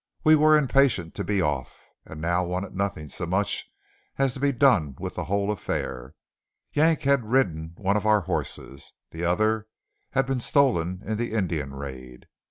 We 0.23 0.35
were 0.35 0.57
impatient 0.57 1.13
to 1.13 1.23
be 1.23 1.43
off, 1.43 1.77
and 2.05 2.19
now 2.19 2.43
wanted 2.43 2.73
nothing 2.75 3.07
so 3.07 3.27
much 3.27 3.69
as 4.17 4.33
to 4.33 4.39
be 4.39 4.51
done 4.51 4.95
with 4.99 5.13
the 5.13 5.25
whole 5.25 5.51
affair. 5.51 6.15
Yank 6.73 7.03
had 7.03 7.23
ridden 7.29 7.75
one 7.77 7.95
of 7.97 8.07
our 8.07 8.21
horses; 8.21 8.93
the 9.11 9.23
other 9.23 9.67
had 10.13 10.25
been 10.25 10.39
stolen 10.39 11.03
in 11.05 11.17
the 11.19 11.33
Indian 11.33 11.75
raid. 11.75 12.25